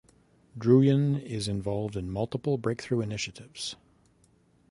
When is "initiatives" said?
3.01-3.75